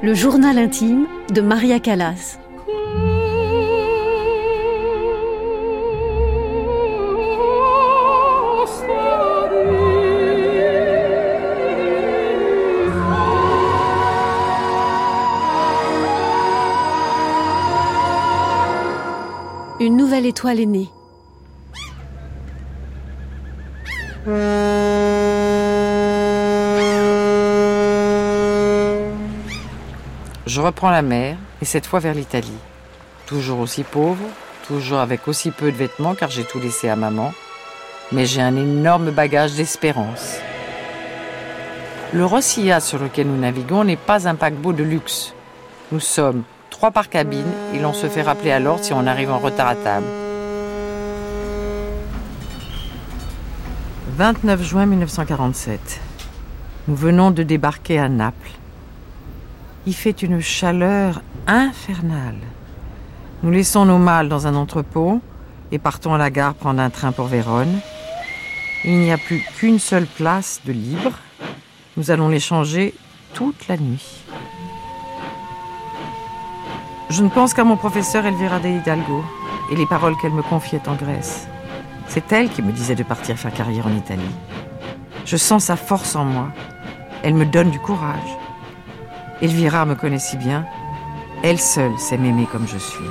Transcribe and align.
Le 0.00 0.14
journal 0.14 0.58
intime 0.58 1.06
de 1.30 1.40
Maria 1.40 1.80
Callas. 1.80 2.38
Une 19.88 19.96
nouvelle 19.96 20.26
étoile 20.26 20.60
est 20.60 20.66
née. 20.66 20.90
Je 30.44 30.60
reprends 30.60 30.90
la 30.90 31.00
mer, 31.00 31.38
et 31.62 31.64
cette 31.64 31.86
fois 31.86 32.00
vers 32.00 32.12
l'Italie. 32.12 32.52
Toujours 33.24 33.60
aussi 33.60 33.82
pauvre, 33.82 34.18
toujours 34.66 34.98
avec 34.98 35.26
aussi 35.26 35.50
peu 35.52 35.72
de 35.72 35.76
vêtements 35.78 36.14
car 36.14 36.28
j'ai 36.28 36.44
tout 36.44 36.60
laissé 36.60 36.90
à 36.90 36.96
maman, 36.96 37.32
mais 38.12 38.26
j'ai 38.26 38.42
un 38.42 38.56
énorme 38.56 39.10
bagage 39.10 39.54
d'espérance. 39.54 40.36
Le 42.12 42.26
Rossiya 42.26 42.80
sur 42.80 42.98
lequel 42.98 43.28
nous 43.28 43.40
naviguons 43.40 43.84
n'est 43.84 43.96
pas 43.96 44.28
un 44.28 44.34
paquebot 44.34 44.74
de 44.74 44.84
luxe. 44.84 45.32
Nous 45.92 46.00
sommes 46.00 46.42
trois 46.78 46.92
par 46.92 47.08
cabine 47.08 47.50
et 47.74 47.80
l'on 47.80 47.92
se 47.92 48.08
fait 48.08 48.22
rappeler 48.22 48.52
à 48.52 48.60
l'ordre 48.60 48.84
si 48.84 48.92
on 48.92 49.04
arrive 49.04 49.32
en 49.32 49.40
retard 49.40 49.66
à 49.66 49.74
table. 49.74 50.06
29 54.16 54.62
juin 54.62 54.86
1947. 54.86 56.00
Nous 56.86 56.94
venons 56.94 57.32
de 57.32 57.42
débarquer 57.42 57.98
à 57.98 58.08
Naples. 58.08 58.52
Il 59.86 59.94
fait 59.94 60.22
une 60.22 60.40
chaleur 60.40 61.20
infernale. 61.48 62.38
Nous 63.42 63.50
laissons 63.50 63.84
nos 63.84 63.98
malles 63.98 64.28
dans 64.28 64.46
un 64.46 64.54
entrepôt 64.54 65.20
et 65.72 65.80
partons 65.80 66.14
à 66.14 66.18
la 66.18 66.30
gare 66.30 66.54
prendre 66.54 66.80
un 66.80 66.90
train 66.90 67.10
pour 67.10 67.26
Vérone. 67.26 67.80
Il 68.84 68.98
n'y 68.98 69.10
a 69.10 69.18
plus 69.18 69.42
qu'une 69.56 69.80
seule 69.80 70.06
place 70.06 70.60
de 70.64 70.70
libre. 70.70 71.18
Nous 71.96 72.12
allons 72.12 72.28
l'échanger 72.28 72.94
toute 73.34 73.66
la 73.66 73.76
nuit. 73.78 74.22
Je 77.10 77.22
ne 77.22 77.30
pense 77.30 77.54
qu'à 77.54 77.64
mon 77.64 77.76
professeur 77.78 78.26
Elvira 78.26 78.58
de 78.58 78.68
Hidalgo 78.68 79.24
et 79.72 79.76
les 79.76 79.86
paroles 79.86 80.14
qu'elle 80.20 80.32
me 80.32 80.42
confiait 80.42 80.86
en 80.88 80.94
Grèce. 80.94 81.48
C'est 82.06 82.32
elle 82.32 82.50
qui 82.50 82.60
me 82.60 82.70
disait 82.70 82.94
de 82.94 83.02
partir 83.02 83.38
faire 83.38 83.52
carrière 83.52 83.86
en 83.86 83.96
Italie. 83.96 84.34
Je 85.24 85.38
sens 85.38 85.64
sa 85.64 85.76
force 85.76 86.16
en 86.16 86.24
moi. 86.24 86.48
Elle 87.22 87.34
me 87.34 87.46
donne 87.46 87.70
du 87.70 87.78
courage. 87.78 88.36
Elvira 89.40 89.86
me 89.86 89.94
connaît 89.94 90.18
si 90.18 90.36
bien. 90.36 90.66
Elle 91.42 91.58
seule 91.58 91.98
sait 91.98 92.18
m'aimer 92.18 92.46
comme 92.50 92.68
je 92.68 92.78
suis. 92.78 93.04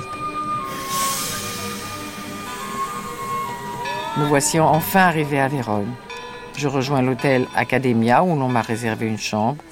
Me 4.16 4.26
voici 4.26 4.60
enfin 4.60 5.00
arrivé 5.00 5.40
à 5.40 5.48
Vérone. 5.48 5.92
Je 6.56 6.68
rejoins 6.68 7.02
l'hôtel 7.02 7.46
Academia 7.56 8.22
où 8.22 8.36
l'on 8.36 8.48
m'a 8.48 8.62
réservé 8.62 9.06
une 9.06 9.18
chambre. 9.18 9.62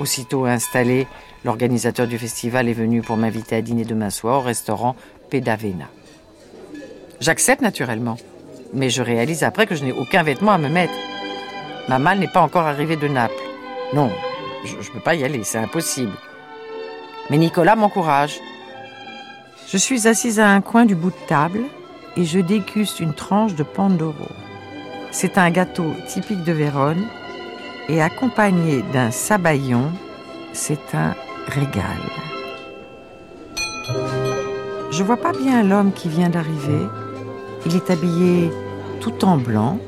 Aussitôt 0.00 0.46
installé, 0.46 1.06
l'organisateur 1.44 2.06
du 2.06 2.18
festival 2.18 2.68
est 2.68 2.74
venu 2.74 3.02
pour 3.02 3.16
m'inviter 3.16 3.56
à 3.56 3.62
dîner 3.62 3.84
demain 3.84 4.10
soir 4.10 4.40
au 4.40 4.42
restaurant 4.42 4.96
Pedavena. 5.30 5.86
J'accepte 7.20 7.62
naturellement, 7.62 8.16
mais 8.72 8.90
je 8.90 9.02
réalise 9.02 9.42
après 9.42 9.66
que 9.66 9.74
je 9.74 9.84
n'ai 9.84 9.92
aucun 9.92 10.22
vêtement 10.22 10.52
à 10.52 10.58
me 10.58 10.68
mettre. 10.68 10.94
Ma 11.88 11.98
malle 11.98 12.18
n'est 12.18 12.28
pas 12.28 12.42
encore 12.42 12.66
arrivée 12.66 12.96
de 12.96 13.08
Naples. 13.08 13.34
Non, 13.92 14.10
je 14.64 14.76
ne 14.76 14.92
peux 14.92 15.00
pas 15.00 15.14
y 15.14 15.24
aller, 15.24 15.42
c'est 15.44 15.58
impossible. 15.58 16.12
Mais 17.30 17.38
Nicolas 17.38 17.76
m'encourage. 17.76 18.38
Je 19.70 19.76
suis 19.76 20.06
assise 20.06 20.40
à 20.40 20.48
un 20.48 20.60
coin 20.60 20.86
du 20.86 20.94
bout 20.94 21.10
de 21.10 21.26
table 21.26 21.60
et 22.16 22.24
je 22.24 22.38
déguste 22.38 23.00
une 23.00 23.14
tranche 23.14 23.54
de 23.54 23.62
Pandoro. 23.62 24.28
C'est 25.10 25.38
un 25.38 25.50
gâteau 25.50 25.92
typique 26.06 26.44
de 26.44 26.52
Vérone 26.52 27.06
et 27.88 28.02
accompagné 28.02 28.82
d'un 28.92 29.10
sabayon, 29.10 29.90
c'est 30.52 30.94
un 30.94 31.14
régal. 31.48 31.98
Je 34.90 35.02
vois 35.02 35.16
pas 35.16 35.32
bien 35.32 35.62
l'homme 35.62 35.92
qui 35.92 36.08
vient 36.08 36.28
d'arriver. 36.28 36.86
Il 37.66 37.76
est 37.76 37.90
habillé 37.90 38.50
tout 39.00 39.24
en 39.24 39.36
blanc. 39.36 39.78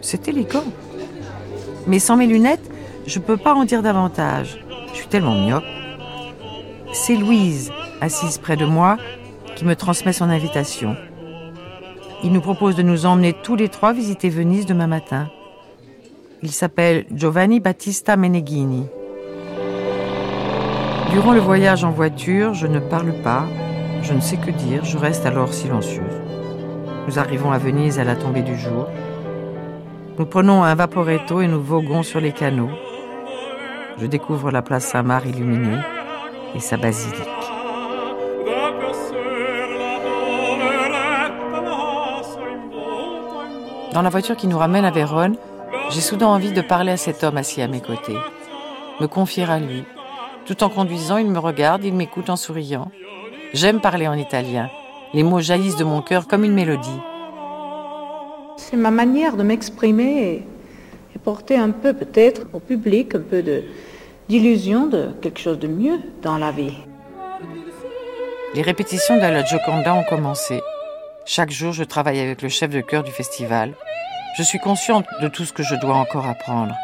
C'est 0.00 0.28
élégant. 0.28 0.64
Mais 1.86 1.98
sans 1.98 2.16
mes 2.16 2.26
lunettes, 2.26 2.70
je 3.06 3.18
peux 3.18 3.36
pas 3.36 3.54
en 3.54 3.64
dire 3.64 3.82
davantage. 3.82 4.62
Je 4.92 4.98
suis 4.98 5.08
tellement 5.08 5.34
myope. 5.34 5.64
C'est 6.92 7.16
Louise, 7.16 7.70
assise 8.00 8.38
près 8.38 8.56
de 8.56 8.64
moi, 8.64 8.96
qui 9.56 9.64
me 9.64 9.76
transmet 9.76 10.12
son 10.12 10.30
invitation. 10.30 10.96
Il 12.22 12.32
nous 12.32 12.40
propose 12.40 12.76
de 12.76 12.82
nous 12.82 13.06
emmener 13.06 13.32
tous 13.32 13.56
les 13.56 13.68
trois 13.68 13.92
visiter 13.92 14.28
Venise 14.28 14.66
demain 14.66 14.86
matin. 14.86 15.30
Il 16.42 16.50
s'appelle 16.50 17.06
Giovanni 17.12 17.60
Battista 17.60 18.16
Meneghini. 18.16 18.86
Durant 21.10 21.32
le 21.32 21.40
voyage 21.40 21.84
en 21.84 21.90
voiture, 21.90 22.52
je 22.52 22.66
ne 22.66 22.78
parle 22.78 23.12
pas, 23.22 23.44
je 24.02 24.12
ne 24.12 24.20
sais 24.20 24.36
que 24.36 24.50
dire, 24.50 24.84
je 24.84 24.98
reste 24.98 25.24
alors 25.24 25.54
silencieuse. 25.54 26.20
Nous 27.06 27.18
arrivons 27.18 27.50
à 27.50 27.56
Venise 27.56 27.98
à 27.98 28.04
la 28.04 28.14
tombée 28.14 28.42
du 28.42 28.58
jour. 28.58 28.86
Nous 30.18 30.26
prenons 30.26 30.64
un 30.64 30.74
vaporetto 30.74 31.40
et 31.40 31.46
nous 31.48 31.62
voguons 31.62 32.02
sur 32.02 32.20
les 32.20 32.32
canaux. 32.32 32.68
Je 33.98 34.04
découvre 34.04 34.50
la 34.50 34.60
place 34.60 34.84
Saint-Marc 34.84 35.24
illuminée 35.24 35.78
et 36.54 36.60
sa 36.60 36.76
basilique. 36.76 37.16
Dans 43.94 44.02
la 44.02 44.10
voiture 44.10 44.36
qui 44.36 44.46
nous 44.46 44.58
ramène 44.58 44.84
à 44.84 44.90
Vérone, 44.90 45.36
j'ai 45.90 46.02
soudain 46.02 46.26
envie 46.26 46.52
de 46.52 46.60
parler 46.60 46.92
à 46.92 46.96
cet 46.98 47.24
homme 47.24 47.38
assis 47.38 47.62
à 47.62 47.66
mes 47.66 47.80
côtés, 47.80 48.16
me 49.00 49.06
confier 49.06 49.44
à 49.44 49.58
lui. 49.58 49.84
Tout 50.48 50.64
en 50.64 50.70
conduisant, 50.70 51.18
il 51.18 51.28
me 51.28 51.38
regarde, 51.38 51.84
il 51.84 51.92
m'écoute 51.92 52.30
en 52.30 52.36
souriant. 52.36 52.90
J'aime 53.52 53.82
parler 53.82 54.08
en 54.08 54.14
italien. 54.14 54.70
Les 55.12 55.22
mots 55.22 55.40
jaillissent 55.40 55.76
de 55.76 55.84
mon 55.84 56.00
cœur 56.00 56.26
comme 56.26 56.42
une 56.42 56.54
mélodie. 56.54 57.00
C'est 58.56 58.78
ma 58.78 58.90
manière 58.90 59.36
de 59.36 59.42
m'exprimer 59.42 60.46
et 61.14 61.18
porter 61.22 61.58
un 61.58 61.68
peu 61.68 61.92
peut-être 61.92 62.46
au 62.54 62.60
public 62.60 63.14
un 63.14 63.20
peu 63.20 63.42
de 63.42 63.62
d'illusion 64.30 64.86
de 64.86 65.10
quelque 65.20 65.38
chose 65.38 65.58
de 65.58 65.68
mieux 65.68 66.00
dans 66.22 66.38
la 66.38 66.50
vie. 66.50 66.78
Les 68.54 68.62
répétitions 68.62 69.16
de 69.16 69.20
la 69.20 69.44
Gioconda 69.44 69.92
ont 69.92 70.04
commencé. 70.04 70.62
Chaque 71.26 71.50
jour, 71.50 71.74
je 71.74 71.84
travaille 71.84 72.20
avec 72.20 72.40
le 72.40 72.48
chef 72.48 72.70
de 72.70 72.80
chœur 72.80 73.02
du 73.02 73.10
festival. 73.10 73.74
Je 74.38 74.42
suis 74.42 74.58
consciente 74.58 75.04
de 75.20 75.28
tout 75.28 75.44
ce 75.44 75.52
que 75.52 75.62
je 75.62 75.74
dois 75.74 75.96
encore 75.96 76.26
apprendre. 76.26 76.74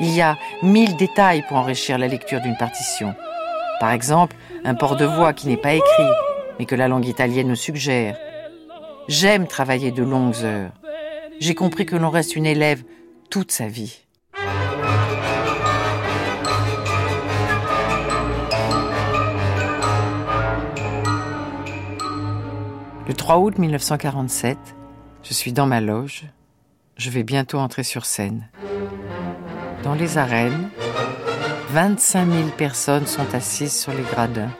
Il 0.00 0.14
y 0.14 0.20
a 0.20 0.38
mille 0.62 0.96
détails 0.96 1.42
pour 1.48 1.56
enrichir 1.56 1.98
la 1.98 2.06
lecture 2.06 2.40
d'une 2.40 2.56
partition. 2.56 3.14
Par 3.80 3.90
exemple, 3.90 4.36
un 4.64 4.74
port 4.74 4.96
de 4.96 5.04
voix 5.04 5.32
qui 5.32 5.48
n'est 5.48 5.56
pas 5.56 5.74
écrit, 5.74 6.10
mais 6.58 6.66
que 6.66 6.76
la 6.76 6.86
langue 6.86 7.06
italienne 7.06 7.48
nous 7.48 7.56
suggère. 7.56 8.16
J'aime 9.08 9.46
travailler 9.46 9.90
de 9.90 10.02
longues 10.04 10.44
heures. 10.44 10.72
J'ai 11.40 11.54
compris 11.54 11.84
que 11.84 11.96
l'on 11.96 12.10
reste 12.10 12.36
une 12.36 12.46
élève 12.46 12.84
toute 13.30 13.50
sa 13.50 13.66
vie. 13.66 14.00
Le 23.06 23.14
3 23.14 23.38
août 23.38 23.58
1947, 23.58 24.58
je 25.22 25.32
suis 25.32 25.52
dans 25.52 25.66
ma 25.66 25.80
loge. 25.80 26.26
Je 26.96 27.10
vais 27.10 27.22
bientôt 27.22 27.58
entrer 27.58 27.82
sur 27.82 28.04
scène. 28.04 28.48
Dans 29.82 29.94
les 29.94 30.18
arènes, 30.18 30.70
25 31.70 32.28
000 32.30 32.48
personnes 32.56 33.06
sont 33.06 33.34
assises 33.34 33.78
sur 33.78 33.92
les 33.92 34.02
gradins. 34.02 34.50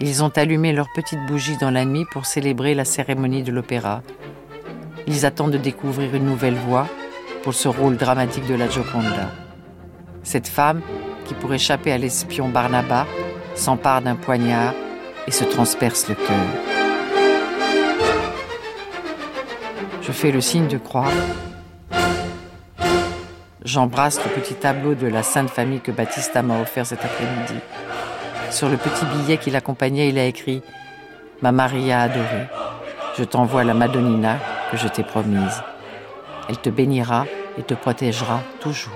Ils 0.00 0.22
ont 0.22 0.32
allumé 0.36 0.72
leurs 0.72 0.92
petites 0.94 1.24
bougies 1.26 1.56
dans 1.56 1.70
la 1.70 1.84
nuit 1.84 2.04
pour 2.12 2.26
célébrer 2.26 2.74
la 2.74 2.84
cérémonie 2.84 3.42
de 3.42 3.52
l'opéra. 3.52 4.02
Ils 5.06 5.24
attendent 5.24 5.52
de 5.52 5.58
découvrir 5.58 6.14
une 6.14 6.26
nouvelle 6.26 6.56
voix 6.56 6.86
pour 7.42 7.54
ce 7.54 7.68
rôle 7.68 7.96
dramatique 7.96 8.46
de 8.46 8.54
la 8.54 8.68
Gioconda. 8.68 9.30
Cette 10.22 10.48
femme, 10.48 10.82
qui 11.24 11.34
pour 11.34 11.54
échapper 11.54 11.92
à 11.92 11.98
l'espion 11.98 12.48
Barnaba, 12.48 13.06
s'empare 13.54 14.02
d'un 14.02 14.16
poignard 14.16 14.74
et 15.26 15.30
se 15.30 15.44
transperce 15.44 16.08
le 16.08 16.14
cœur. 16.14 16.74
Je 20.02 20.12
fais 20.12 20.32
le 20.32 20.40
signe 20.42 20.68
de 20.68 20.76
croix. 20.76 21.08
J'embrasse 23.74 24.24
le 24.24 24.30
petit 24.30 24.54
tableau 24.54 24.94
de 24.94 25.08
la 25.08 25.24
Sainte 25.24 25.50
Famille 25.50 25.80
que 25.80 25.90
Baptista 25.90 26.42
m'a 26.42 26.60
offert 26.60 26.86
cet 26.86 27.04
après-midi. 27.04 27.60
Sur 28.50 28.68
le 28.68 28.76
petit 28.76 29.04
billet 29.04 29.36
qui 29.36 29.50
l'accompagnait, 29.50 30.10
il 30.10 30.18
a 30.18 30.26
écrit 30.26 30.62
Ma 31.42 31.50
Maria 31.50 32.02
adorée, 32.02 32.46
je 33.18 33.24
t'envoie 33.24 33.64
la 33.64 33.74
Madonnina 33.74 34.38
que 34.70 34.76
je 34.76 34.86
t'ai 34.86 35.02
promise. 35.02 35.60
Elle 36.48 36.58
te 36.58 36.70
bénira 36.70 37.26
et 37.58 37.64
te 37.64 37.74
protégera 37.74 38.42
toujours. 38.60 38.94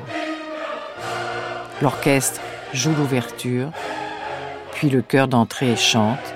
L'orchestre 1.83 2.41
joue 2.73 2.95
l'ouverture, 2.95 3.73
puis 4.75 4.91
le 4.91 5.03
chœur 5.03 5.27
d'entrée 5.27 5.75
chante. 5.75 6.35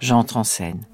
J'entre 0.00 0.38
en 0.38 0.44
scène. 0.44 0.86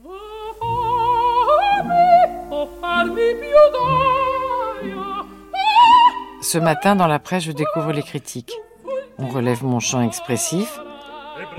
Ce 6.51 6.57
matin, 6.57 6.97
dans 6.97 7.07
la 7.07 7.19
presse, 7.19 7.45
je 7.45 7.53
découvre 7.53 7.93
les 7.93 8.03
critiques. 8.03 8.55
On 9.19 9.29
relève 9.29 9.63
mon 9.65 9.81
chant 9.81 10.01
expressif, 10.01 10.81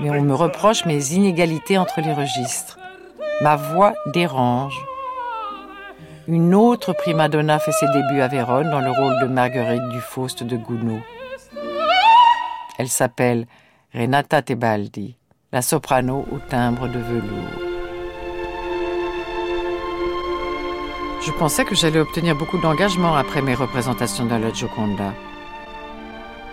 mais 0.00 0.10
on 0.10 0.20
me 0.20 0.34
reproche 0.34 0.84
mes 0.84 1.12
inégalités 1.12 1.78
entre 1.78 2.00
les 2.00 2.12
registres. 2.12 2.76
Ma 3.40 3.54
voix 3.54 3.94
dérange. 4.06 4.76
Une 6.26 6.56
autre 6.56 6.92
prima 6.92 7.28
donna 7.28 7.60
fait 7.60 7.70
ses 7.70 7.86
débuts 7.86 8.20
à 8.20 8.26
Vérone 8.26 8.68
dans 8.68 8.80
le 8.80 8.90
rôle 8.90 9.14
de 9.22 9.32
Marguerite 9.32 9.88
du 9.90 10.00
Faust 10.00 10.42
de 10.42 10.56
Gounod. 10.56 11.02
Elle 12.76 12.88
s'appelle 12.88 13.46
Renata 13.94 14.42
Tebaldi, 14.42 15.14
la 15.52 15.62
soprano 15.62 16.26
au 16.32 16.38
timbre 16.40 16.88
de 16.88 16.98
velours. 16.98 17.69
Je 21.30 21.38
pensais 21.38 21.64
que 21.64 21.76
j'allais 21.76 22.00
obtenir 22.00 22.34
beaucoup 22.34 22.58
d'engagement 22.58 23.14
après 23.14 23.40
mes 23.40 23.54
représentations 23.54 24.26
dans 24.26 24.38
la 24.38 24.52
Gioconda. 24.52 25.14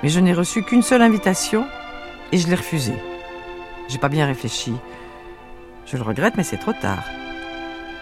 Mais 0.03 0.09
je 0.09 0.19
n'ai 0.19 0.33
reçu 0.33 0.61
qu'une 0.61 0.83
seule 0.83 1.01
invitation 1.01 1.65
et 2.31 2.37
je 2.37 2.47
l'ai 2.47 2.53
refusée. 2.53 2.93
J'ai 3.87 3.97
pas 3.97 4.07
bien 4.07 4.27
réfléchi. 4.27 4.73
Je 5.87 5.97
le 5.97 6.03
regrette, 6.03 6.35
mais 6.37 6.43
c'est 6.43 6.57
trop 6.57 6.73
tard. 6.73 7.03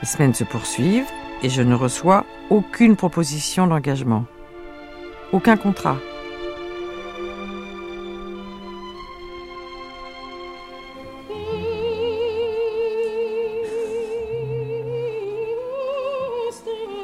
Les 0.02 0.08
semaines 0.08 0.34
se 0.34 0.44
poursuivent 0.44 1.10
et 1.42 1.50
je 1.50 1.62
ne 1.62 1.76
reçois 1.76 2.26
aucune 2.50 2.98
proposition 2.98 3.68
d'engagement. 3.68 4.26
Aucun 5.32 5.56
contrat. 5.56 5.98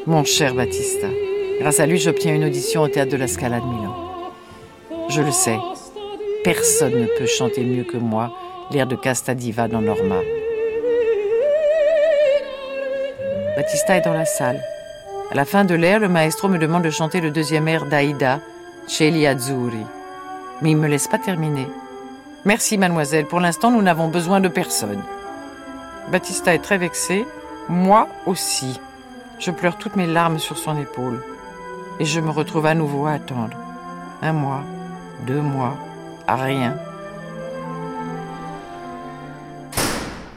Mon 0.07 0.24
cher 0.24 0.56
Battista, 0.56 1.07
grâce 1.59 1.80
à 1.80 1.86
lui, 1.86 2.00
j'obtiens 2.00 2.33
une 2.33 2.45
audition 2.45 2.81
au 2.81 2.88
théâtre 2.88 3.12
de 3.12 3.18
la 3.18 3.27
Scala 3.27 3.59
de 3.59 3.65
Milan. 3.65 3.95
Je 5.09 5.21
le 5.21 5.30
sais, 5.30 5.59
personne 6.44 7.01
ne 7.01 7.06
peut 7.06 7.27
chanter 7.27 7.63
mieux 7.63 7.83
que 7.83 7.98
moi 7.98 8.33
l'air 8.71 8.88
de 8.88 8.95
Casta 8.95 9.36
Diva 9.36 9.68
dans 9.68 9.81
Norma. 9.81 10.21
Battista 13.56 13.98
est 13.98 14.01
dans 14.01 14.13
la 14.13 14.25
salle. 14.25 14.63
À 15.30 15.36
la 15.36 15.45
fin 15.45 15.65
de 15.65 15.75
l'air, 15.75 16.00
le 16.00 16.09
maestro 16.09 16.48
me 16.48 16.57
demande 16.57 16.83
de 16.83 16.89
chanter 16.89 17.21
le 17.21 17.30
deuxième 17.30 17.68
air 17.68 17.86
d'Aïda, 17.86 18.39
Cieli 18.88 19.27
Azzurri. 19.27 19.86
Mais 20.63 20.71
il 20.71 20.77
ne 20.77 20.81
me 20.81 20.88
laisse 20.88 21.07
pas 21.07 21.19
terminer. 21.19 21.68
Merci, 22.44 22.80
mademoiselle. 22.80 23.27
Pour 23.27 23.39
l'instant, 23.39 23.69
nous 23.69 23.83
n'avons 23.83 24.07
besoin 24.07 24.39
de 24.39 24.48
personne. 24.48 25.03
Battista 26.12 26.56
est 26.56 26.63
très 26.63 26.80
vexé. 26.80 27.24
Moi 27.69 28.07
aussi. 28.25 28.80
Je 29.42 29.50
pleure 29.50 29.78
toutes 29.78 29.96
mes 29.96 30.06
larmes 30.06 30.38
sur 30.38 30.56
son 30.56 30.78
épaule. 30.78 31.24
Et 32.00 32.06
je 32.06 32.20
me 32.20 32.30
retrouve 32.30 32.68
à 32.68 32.76
nouveau 32.76 33.08
à 33.08 33.14
attendre. 33.14 33.58
Un 34.22 34.34
mois, 34.34 34.64
deux 35.26 35.42
mois, 35.42 35.76
rien. 36.28 36.78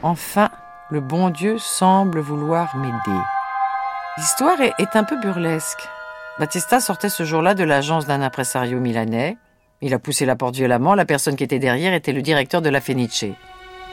Enfin, 0.01 0.49
le 0.89 1.01
bon 1.01 1.29
Dieu 1.29 1.59
semble 1.59 2.19
vouloir 2.19 2.75
m'aider. 2.77 3.21
L'histoire 4.17 4.59
est, 4.61 4.95
un 4.95 5.03
peu 5.03 5.19
burlesque. 5.19 5.87
Battista 6.39 6.79
sortait 6.79 7.09
ce 7.09 7.25
jour-là 7.25 7.53
de 7.53 7.63
l'agence 7.63 8.07
d'un 8.07 8.23
impresario 8.23 8.79
milanais. 8.79 9.37
Il 9.81 9.93
a 9.93 9.99
poussé 9.99 10.25
la 10.25 10.35
porte 10.35 10.55
violemment. 10.55 10.95
La 10.95 11.05
personne 11.05 11.35
qui 11.35 11.43
était 11.43 11.59
derrière 11.59 11.93
était 11.93 12.11
le 12.11 12.23
directeur 12.23 12.63
de 12.63 12.69
la 12.69 12.81
Fenice. 12.81 13.25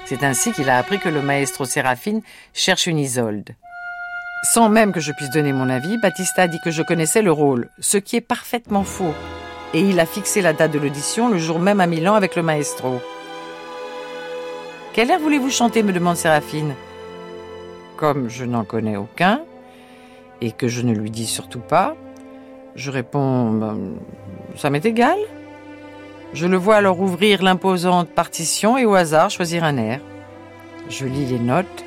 C'est 0.07 0.25
ainsi 0.25 0.53
qu'il 0.53 0.71
a 0.71 0.79
appris 0.79 0.99
que 0.99 1.11
le 1.11 1.21
maestro 1.21 1.67
Sérafine 1.67 2.23
cherche 2.55 2.87
une 2.87 2.99
Isolde. 2.99 3.55
Sans 4.43 4.69
même 4.69 4.91
que 4.93 4.99
je 4.99 5.13
puisse 5.13 5.31
donner 5.31 5.53
mon 5.53 5.71
avis, 5.71 5.99
Battista 5.99 6.43
a 6.43 6.49
dit 6.49 6.59
que 6.59 6.73
je 6.73 6.83
connaissais 6.83 7.23
le 7.23 7.31
rôle, 7.31 7.69
ce 7.79 7.97
qui 7.97 8.17
est 8.17 8.21
parfaitement 8.21 8.83
faux. 8.83 9.15
Et 9.73 9.81
il 9.81 10.01
a 10.01 10.07
fixé 10.07 10.43
la 10.43 10.53
date 10.53 10.73
de 10.73 10.81
l'audition 10.81 11.29
le 11.29 11.39
jour 11.39 11.61
même 11.61 11.79
à 11.79 11.87
Milan 11.87 12.15
avec 12.15 12.35
le 12.35 12.43
maestro. 12.43 13.01
Quel 14.93 15.13
air 15.13 15.21
voulez-vous 15.21 15.49
chanter 15.49 15.85
me 15.85 15.93
demande 15.93 16.17
Séraphine. 16.17 16.75
Comme 17.97 18.29
je 18.29 18.45
n'en 18.45 18.65
connais 18.65 18.97
aucun, 18.97 19.43
et 20.41 20.51
que 20.51 20.67
je 20.67 20.83
ne 20.83 20.93
lui 20.93 21.13
dis 21.13 21.27
surtout 21.27 21.61
pas, 21.61 21.95
je 22.75 22.91
réponds 22.91 23.53
ben, 23.53 23.79
Ça 24.57 24.71
m'est 24.71 24.85
égal. 24.85 25.19
Je 26.33 26.49
le 26.49 26.57
vois 26.57 26.77
alors 26.77 26.99
ouvrir 26.99 27.45
l'imposante 27.45 28.09
partition 28.09 28.77
et 28.77 28.87
au 28.87 28.95
hasard 28.95 29.31
choisir 29.31 29.63
un 29.63 29.77
air. 29.77 30.01
Je 30.89 31.07
lis 31.07 31.27
les 31.27 31.39
notes 31.39 31.85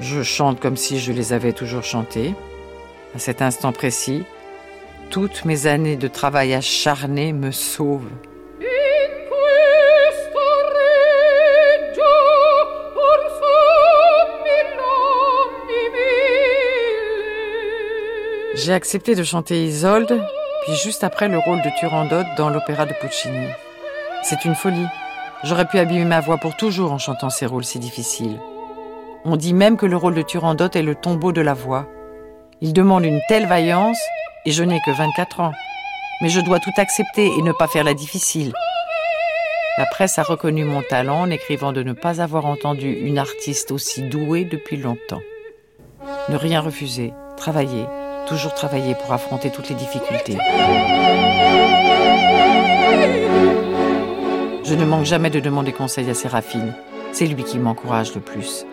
je 0.00 0.22
chante 0.22 0.60
comme 0.60 0.76
si 0.76 0.98
je 0.98 1.12
les 1.12 1.32
avais 1.32 1.52
toujours 1.52 1.84
chantées. 1.84 2.34
À 3.14 3.18
cet 3.18 3.42
instant 3.42 3.72
précis, 3.72 4.24
toutes 5.10 5.44
mes 5.44 5.66
années 5.66 5.96
de 5.96 6.08
travail 6.08 6.54
acharné 6.54 7.32
me 7.32 7.52
sauvent. 7.52 8.10
J'ai 18.56 18.72
accepté 18.72 19.14
de 19.14 19.24
chanter 19.24 19.64
Isolde, 19.64 20.22
puis 20.64 20.74
juste 20.76 21.04
après 21.04 21.28
le 21.28 21.38
rôle 21.38 21.60
de 21.60 21.70
Turandot 21.78 22.24
dans 22.38 22.48
l'opéra 22.48 22.86
de 22.86 22.94
Puccini. 22.94 23.48
C'est 24.22 24.44
une 24.46 24.54
folie. 24.54 24.86
J'aurais 25.42 25.66
pu 25.66 25.78
abîmer 25.78 26.06
ma 26.06 26.20
voix 26.20 26.38
pour 26.38 26.56
toujours 26.56 26.92
en 26.92 26.98
chantant 26.98 27.28
ces 27.28 27.44
rôles 27.44 27.64
si 27.64 27.78
difficiles. 27.78 28.38
On 29.26 29.36
dit 29.36 29.54
même 29.54 29.78
que 29.78 29.86
le 29.86 29.96
rôle 29.96 30.14
de 30.14 30.20
Turandot 30.20 30.68
est 30.74 30.82
le 30.82 30.94
tombeau 30.94 31.32
de 31.32 31.40
la 31.40 31.54
voix. 31.54 31.88
Il 32.60 32.74
demande 32.74 33.06
une 33.06 33.22
telle 33.26 33.46
vaillance, 33.46 33.98
et 34.44 34.50
je 34.50 34.62
n'ai 34.62 34.80
que 34.84 34.90
24 34.90 35.40
ans. 35.40 35.52
Mais 36.20 36.28
je 36.28 36.42
dois 36.42 36.60
tout 36.60 36.72
accepter 36.76 37.26
et 37.26 37.42
ne 37.42 37.52
pas 37.52 37.66
faire 37.66 37.84
la 37.84 37.94
difficile. 37.94 38.52
La 39.78 39.86
presse 39.86 40.18
a 40.18 40.22
reconnu 40.22 40.64
mon 40.64 40.82
talent 40.82 41.22
en 41.22 41.30
écrivant 41.30 41.72
de 41.72 41.82
ne 41.82 41.94
pas 41.94 42.20
avoir 42.20 42.44
entendu 42.44 42.92
une 42.92 43.16
artiste 43.16 43.70
aussi 43.70 44.02
douée 44.02 44.44
depuis 44.44 44.76
longtemps. 44.76 45.22
Ne 46.28 46.36
rien 46.36 46.60
refuser, 46.60 47.14
travailler, 47.38 47.86
toujours 48.28 48.52
travailler 48.52 48.94
pour 48.94 49.10
affronter 49.14 49.50
toutes 49.50 49.70
les 49.70 49.74
difficultés. 49.74 50.36
Je 54.64 54.74
ne 54.74 54.84
manque 54.84 55.06
jamais 55.06 55.30
de 55.30 55.40
demander 55.40 55.72
conseil 55.72 56.10
à 56.10 56.14
Séraphine. 56.14 56.74
C'est 57.12 57.26
lui 57.26 57.42
qui 57.42 57.58
m'encourage 57.58 58.14
le 58.14 58.20
plus. 58.20 58.66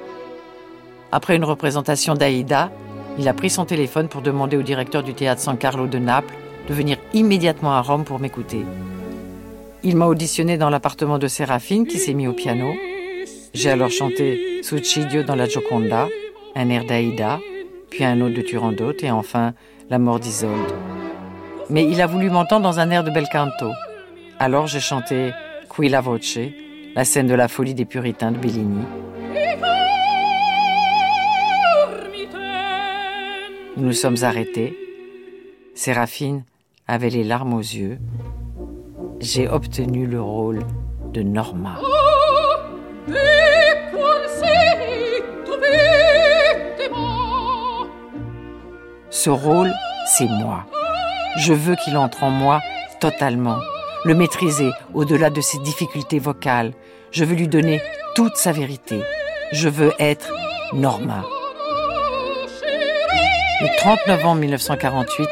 Après 1.12 1.36
une 1.36 1.44
représentation 1.44 2.13
d'Aïda, 2.13 2.72
il 3.20 3.27
a 3.27 3.34
pris 3.34 3.50
son 3.50 3.65
téléphone 3.65 4.08
pour 4.08 4.22
demander 4.22 4.56
au 4.56 4.62
directeur 4.62 5.03
du 5.03 5.13
théâtre 5.13 5.41
San 5.41 5.58
Carlo 5.58 5.88
de 5.88 5.98
Naples 5.98 6.34
de 6.70 6.74
venir 6.74 6.98
immédiatement 7.13 7.74
à 7.74 7.82
Rome 7.82 8.06
pour 8.06 8.20
m'écouter. 8.20 8.65
Il 9.84 9.98
m'a 9.98 10.06
auditionné 10.06 10.58
dans 10.58 10.70
l'appartement 10.70 11.18
de 11.18 11.27
Séraphine 11.27 11.86
qui 11.86 11.98
s'est 11.98 12.13
mis 12.13 12.27
au 12.27 12.34
piano. 12.34 12.74
J'ai 13.53 13.70
alors 13.70 13.89
chanté 13.89 14.62
Suicidio 14.63 15.24
dans 15.24 15.36
la 15.36 15.48
Gioconda, 15.48 16.08
un 16.56 16.70
air 16.70 16.86
d'Aïda, 16.86 17.39
puis 17.89 18.06
un 18.06 18.22
autre 18.22 18.36
de 18.36 18.41
Turandot 18.41 18.94
et 19.01 19.12
enfin 19.12 19.53
La 19.89 20.00
mort 20.00 20.20
d'Isolde. 20.20 20.72
Mais 21.70 21.84
il 21.84 22.01
a 22.01 22.08
voulu 22.08 22.30
m'entendre 22.30 22.63
dans 22.63 22.80
un 22.80 22.89
air 22.89 23.03
de 23.03 23.12
bel 23.12 23.27
canto. 23.30 23.72
Alors 24.39 24.68
j'ai 24.68 24.80
chanté 24.80 25.32
Qui 25.75 25.89
la 25.89 26.00
voce, 26.00 26.39
la 26.96 27.03
scène 27.03 27.27
de 27.27 27.34
la 27.34 27.50
folie 27.50 27.74
des 27.74 27.86
puritains 27.86 28.32
de 28.32 28.38
Bellini. 28.38 28.86
Nous 33.77 33.85
nous 33.85 33.93
sommes 33.93 34.17
arrêtés. 34.23 34.77
Séraphine 35.75 36.43
avait 36.87 37.09
les 37.09 37.23
larmes 37.23 37.53
aux 37.53 37.59
yeux. 37.59 37.99
J'ai 39.21 39.47
obtenu 39.47 40.05
le 40.05 40.21
rôle 40.21 40.59
de 41.13 41.21
Norma. 41.21 41.79
Ce 49.09 49.29
rôle, 49.29 49.71
c'est 50.05 50.27
moi. 50.27 50.65
Je 51.37 51.53
veux 51.53 51.75
qu'il 51.75 51.95
entre 51.95 52.23
en 52.23 52.29
moi 52.29 52.61
totalement, 52.99 53.59
le 54.03 54.15
maîtriser 54.15 54.71
au-delà 54.93 55.29
de 55.29 55.39
ses 55.39 55.59
difficultés 55.59 56.19
vocales. 56.19 56.73
Je 57.11 57.23
veux 57.23 57.35
lui 57.35 57.47
donner 57.47 57.81
toute 58.15 58.35
sa 58.35 58.51
vérité. 58.51 59.01
Je 59.53 59.69
veux 59.69 59.93
être 59.97 60.33
Norma. 60.73 61.23
Le 63.62 63.68
30 63.77 64.08
novembre 64.08 64.41
1948, 64.41 65.27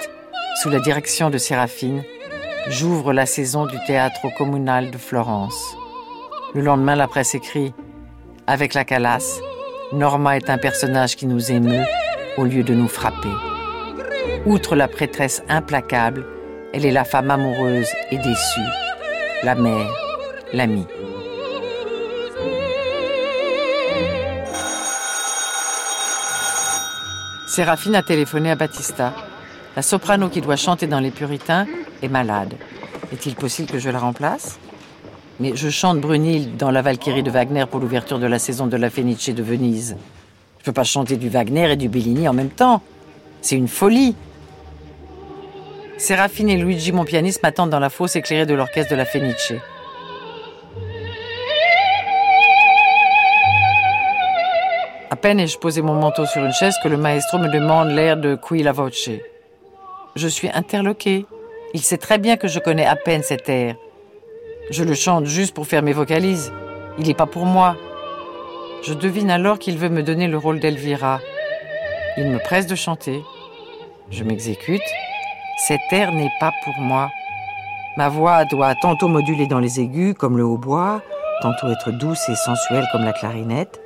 sous 0.61 0.69
la 0.69 0.79
direction 0.79 1.31
de 1.31 1.39
Séraphine, 1.39 2.03
J'ouvre 2.67 3.11
la 3.11 3.25
saison 3.25 3.65
du 3.65 3.77
théâtre 3.87 4.27
communal 4.37 4.91
de 4.91 4.97
Florence. 4.99 5.75
Le 6.53 6.61
lendemain, 6.61 6.95
la 6.95 7.07
presse 7.07 7.33
écrit 7.33 7.73
Avec 8.45 8.75
la 8.75 8.85
Calas, 8.85 9.39
Norma 9.93 10.37
est 10.37 10.51
un 10.51 10.59
personnage 10.59 11.15
qui 11.15 11.25
nous 11.25 11.51
émeut 11.51 11.85
au 12.37 12.43
lieu 12.43 12.61
de 12.61 12.75
nous 12.75 12.87
frapper. 12.87 13.33
Outre 14.45 14.75
la 14.75 14.87
prêtresse 14.87 15.41
implacable, 15.49 16.23
elle 16.71 16.85
est 16.85 16.91
la 16.91 17.05
femme 17.05 17.31
amoureuse 17.31 17.89
et 18.11 18.17
déçue, 18.17 18.69
la 19.41 19.55
mère, 19.55 19.91
l'amie. 20.53 20.85
Séraphine 27.49 27.95
a 27.95 28.03
téléphoné 28.03 28.51
à 28.51 28.55
Battista. 28.55 29.11
La 29.75 29.81
soprano 29.81 30.29
qui 30.29 30.39
doit 30.39 30.55
chanter 30.55 30.85
dans 30.85 30.99
Les 30.99 31.09
Puritains 31.09 31.65
est 32.03 32.07
malade. 32.07 32.53
Est-il 33.11 33.33
possible 33.33 33.67
que 33.67 33.79
je 33.79 33.89
la 33.89 33.97
remplace? 33.97 34.59
Mais 35.39 35.53
je 35.55 35.67
chante 35.69 35.99
Brunhilde 35.99 36.57
dans 36.57 36.69
La 36.69 36.83
Valkyrie 36.83 37.23
de 37.23 37.31
Wagner 37.31 37.65
pour 37.65 37.79
l'ouverture 37.79 38.19
de 38.19 38.27
la 38.27 38.37
saison 38.37 38.67
de 38.67 38.77
la 38.77 38.91
Fenice 38.91 39.29
de 39.29 39.41
Venise. 39.41 39.97
Je 40.59 40.65
peux 40.65 40.73
pas 40.73 40.83
chanter 40.83 41.17
du 41.17 41.27
Wagner 41.27 41.71
et 41.71 41.75
du 41.75 41.89
Bellini 41.89 42.27
en 42.27 42.33
même 42.33 42.51
temps. 42.51 42.83
C'est 43.41 43.55
une 43.55 43.67
folie. 43.67 44.15
Séraphine 45.97 46.51
et 46.51 46.57
Luigi, 46.57 46.91
mon 46.91 47.03
pianiste, 47.03 47.41
m'attendent 47.41 47.71
dans 47.71 47.79
la 47.79 47.89
fosse 47.89 48.15
éclairée 48.15 48.45
de 48.45 48.53
l'orchestre 48.53 48.91
de 48.91 48.95
la 48.95 49.05
Fenice. 49.05 49.53
Peine 55.19 55.39
ai-je 55.39 55.57
posé 55.57 55.81
mon 55.81 55.95
manteau 55.95 56.25
sur 56.25 56.43
une 56.43 56.53
chaise 56.53 56.75
que 56.81 56.87
le 56.87 56.95
maestro 56.95 57.37
me 57.39 57.51
demande 57.51 57.89
l'air 57.89 58.15
de 58.15 58.35
Qui 58.35 58.63
la 58.63 58.71
voce. 58.71 59.09
Je 60.15 60.27
suis 60.27 60.49
interloqué. 60.49 61.25
Il 61.73 61.81
sait 61.81 61.97
très 61.97 62.17
bien 62.17 62.37
que 62.37 62.47
je 62.47 62.59
connais 62.59 62.85
à 62.85 62.95
peine 62.95 63.21
cet 63.21 63.49
air. 63.49 63.75
Je 64.71 64.83
le 64.83 64.93
chante 64.93 65.25
juste 65.25 65.53
pour 65.53 65.67
faire 65.67 65.83
mes 65.83 65.93
vocalises. 65.93 66.53
Il 66.97 67.07
n'est 67.07 67.13
pas 67.13 67.25
pour 67.25 67.45
moi. 67.45 67.75
Je 68.81 68.93
devine 68.93 69.29
alors 69.29 69.59
qu'il 69.59 69.77
veut 69.77 69.89
me 69.89 70.03
donner 70.03 70.27
le 70.27 70.37
rôle 70.37 70.59
d'Elvira. 70.59 71.19
Il 72.17 72.27
me 72.27 72.39
presse 72.39 72.65
de 72.65 72.75
chanter. 72.75 73.21
Je 74.11 74.23
m'exécute. 74.23 74.81
Cet 75.67 75.81
air 75.91 76.13
n'est 76.13 76.31
pas 76.39 76.53
pour 76.63 76.77
moi. 76.79 77.09
Ma 77.97 78.07
voix 78.07 78.45
doit 78.45 78.75
tantôt 78.75 79.09
moduler 79.09 79.47
dans 79.47 79.59
les 79.59 79.81
aigus 79.81 80.15
comme 80.17 80.37
le 80.37 80.45
hautbois, 80.45 81.01
tantôt 81.41 81.69
être 81.69 81.91
douce 81.91 82.29
et 82.29 82.35
sensuelle 82.35 82.87
comme 82.91 83.03
la 83.03 83.13
clarinette. 83.13 83.81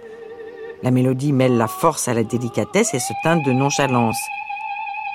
La 0.83 0.91
mélodie 0.91 1.31
mêle 1.31 1.55
la 1.55 1.69
force 1.69 2.09
à 2.09 2.13
la 2.13 2.25
délicatesse 2.25 2.93
et 2.93 2.99
se 2.99 3.13
teinte 3.23 3.41
de 3.45 3.53
nonchalance. 3.53 4.19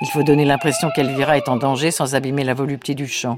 Il 0.01 0.07
faut 0.07 0.23
donner 0.23 0.43
l'impression 0.43 0.89
qu'Elvira 0.95 1.37
est 1.37 1.47
en 1.47 1.57
danger 1.57 1.91
sans 1.91 2.15
abîmer 2.15 2.43
la 2.43 2.55
volupté 2.55 2.95
du 2.95 3.05
chant. 3.05 3.37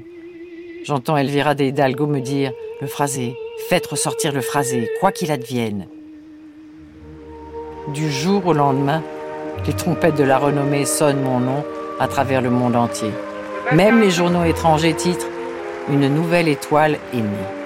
J'entends 0.82 1.18
Elvira 1.18 1.54
de 1.54 1.64
Hidalgo 1.64 2.06
me 2.06 2.20
dire 2.20 2.52
Le 2.80 2.86
phrasé, 2.86 3.36
faites 3.68 3.86
ressortir 3.86 4.32
le 4.32 4.40
phrasé, 4.40 4.88
quoi 4.98 5.12
qu'il 5.12 5.30
advienne. 5.30 5.88
Du 7.92 8.10
jour 8.10 8.46
au 8.46 8.54
lendemain, 8.54 9.02
les 9.66 9.74
trompettes 9.74 10.16
de 10.16 10.24
la 10.24 10.38
renommée 10.38 10.86
sonnent 10.86 11.22
mon 11.22 11.38
nom 11.38 11.62
à 12.00 12.08
travers 12.08 12.40
le 12.40 12.48
monde 12.48 12.76
entier. 12.76 13.10
Même 13.72 14.00
les 14.00 14.10
journaux 14.10 14.44
étrangers 14.44 14.94
titrent 14.94 15.28
Une 15.90 16.08
nouvelle 16.08 16.48
étoile 16.48 16.96
aimée. 17.12 17.61